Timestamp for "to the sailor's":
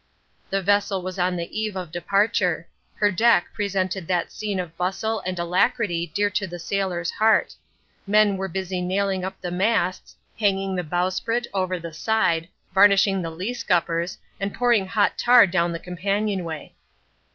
6.31-7.11